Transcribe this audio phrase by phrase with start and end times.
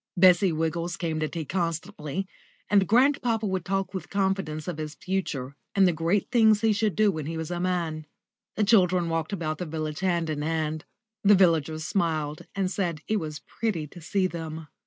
[0.17, 2.25] Bessie Wiggles came to tea constantly,
[2.71, 6.95] and grandpapa would talk with confidence of his future and the great things he should
[6.95, 8.07] do when he was a man.
[8.55, 10.85] The children walked about the village hand in hand.
[11.23, 14.69] The villagers smiled and said it was pretty to see them.